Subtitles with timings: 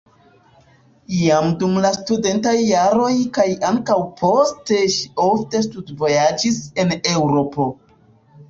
[1.17, 7.71] Jam dum la studentaj jaroj kaj ankaŭ poste ŝi ofte studvojaĝis en Eŭropo.